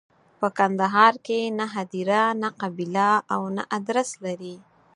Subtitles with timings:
[0.39, 4.55] په کندهار کې نه هدیره، نه قبیله او نه ادرس لري.